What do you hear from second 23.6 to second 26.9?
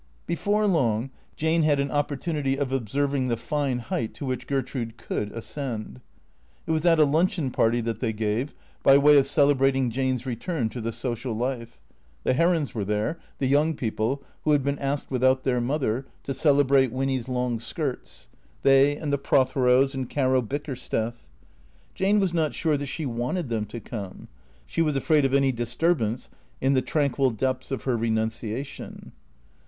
to come. She was afraid of any disturb ance in the